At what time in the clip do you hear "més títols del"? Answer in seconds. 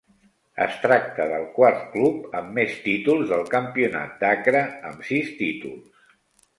2.61-3.47